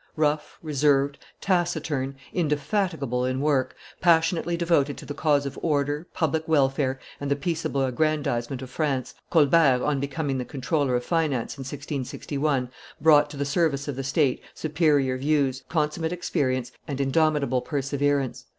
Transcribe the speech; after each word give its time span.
Rough, 0.15 0.57
reserved, 0.63 1.19
taciturn, 1.41 2.15
indefatigable 2.33 3.23
in 3.23 3.39
work, 3.39 3.75
passionately 3.99 4.57
devoted 4.57 4.97
to 4.97 5.05
the 5.05 5.13
cause 5.13 5.45
of 5.45 5.59
order, 5.61 6.07
public 6.15 6.47
welfare, 6.47 6.99
and 7.19 7.29
the 7.29 7.35
peaceable 7.35 7.85
aggrandizement 7.85 8.63
of 8.63 8.71
France, 8.71 9.13
Colbert, 9.29 9.83
on 9.83 9.99
becoming 9.99 10.39
the 10.39 10.43
comptroller 10.43 10.95
of 10.95 11.03
finance 11.05 11.55
in 11.55 11.61
1661, 11.61 12.71
brought 12.99 13.29
to 13.29 13.37
the 13.37 13.45
service 13.45 13.87
of 13.87 13.95
the 13.95 14.03
state 14.03 14.41
superior 14.55 15.19
views, 15.19 15.61
consummate 15.69 16.11
experience, 16.11 16.71
and 16.87 16.99
indomitable 16.99 17.61
perseverance. 17.61 18.45